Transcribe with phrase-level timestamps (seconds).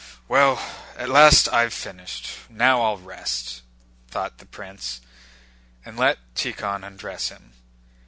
[0.27, 0.59] "Well,
[0.97, 3.61] at last I've finished, now I'll rest,"
[4.07, 4.99] thought the prince,
[5.85, 7.53] and let Tíkhon undress him.